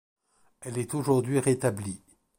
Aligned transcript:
Elle 0.61 0.79
est 0.79 0.95
aujourd'hui 0.95 1.37
rétablie. 1.39 2.01